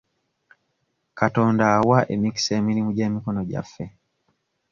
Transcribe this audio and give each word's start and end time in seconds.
Katonda 1.19 1.63
awa 1.77 1.97
emikisa 2.13 2.51
emirimu 2.59 2.89
gy'emikono 2.97 3.41
gyaffe. 3.49 3.85